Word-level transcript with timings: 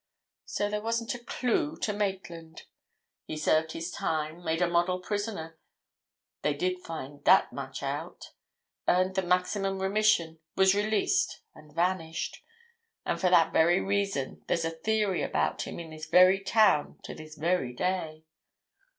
So 0.45 0.67
there 0.67 0.81
wasn't 0.81 1.13
a 1.13 1.19
clue 1.23 1.77
to 1.81 1.93
Maitland. 1.93 2.63
He 3.27 3.37
served 3.37 3.73
his 3.73 3.91
time—made 3.91 4.59
a 4.59 4.67
model 4.67 4.99
prisoner—they 4.99 6.55
did 6.55 6.79
find 6.79 7.23
that 7.25 7.53
much 7.53 7.83
out!—earned 7.83 9.13
the 9.13 9.21
maximum 9.21 9.77
remission, 9.77 10.39
was 10.55 10.73
released, 10.73 11.41
and 11.53 11.71
vanished. 11.71 12.43
And 13.05 13.21
for 13.21 13.29
that 13.29 13.53
very 13.53 13.79
reason 13.79 14.43
there's 14.47 14.65
a 14.65 14.71
theory 14.71 15.21
about 15.21 15.61
him 15.67 15.79
in 15.79 15.91
this 15.91 16.07
very 16.07 16.39
town 16.39 16.97
to 17.03 17.13
this 17.13 17.35
very 17.35 17.71
day!" 17.71 18.23